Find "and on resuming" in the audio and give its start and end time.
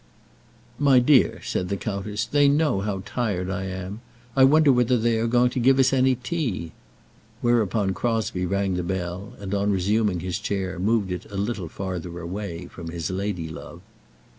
9.37-10.21